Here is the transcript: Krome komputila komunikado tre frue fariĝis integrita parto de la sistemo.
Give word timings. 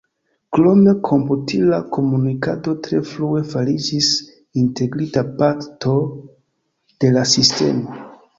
Krome 0.55 0.93
komputila 1.07 1.77
komunikado 1.97 2.73
tre 2.87 3.01
frue 3.09 3.43
fariĝis 3.51 4.09
integrita 4.63 5.25
parto 5.43 5.95
de 7.05 7.13
la 7.19 7.29
sistemo. 7.35 8.03